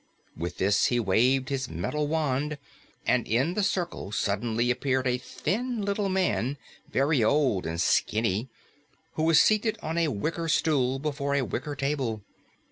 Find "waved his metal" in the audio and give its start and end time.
0.99-2.07